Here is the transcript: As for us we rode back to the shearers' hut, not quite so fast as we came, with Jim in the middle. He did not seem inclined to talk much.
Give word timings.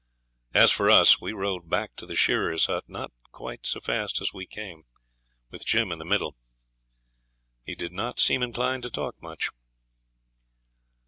As 0.55 0.71
for 0.71 0.89
us 0.89 1.21
we 1.21 1.31
rode 1.31 1.69
back 1.69 1.95
to 1.97 2.07
the 2.07 2.15
shearers' 2.15 2.65
hut, 2.65 2.85
not 2.87 3.11
quite 3.31 3.67
so 3.67 3.79
fast 3.79 4.19
as 4.19 4.33
we 4.33 4.47
came, 4.47 4.85
with 5.51 5.63
Jim 5.63 5.91
in 5.91 5.99
the 5.99 6.05
middle. 6.05 6.35
He 7.67 7.75
did 7.75 7.91
not 7.91 8.17
seem 8.19 8.41
inclined 8.41 8.81
to 8.81 8.89
talk 8.89 9.21
much. 9.21 9.51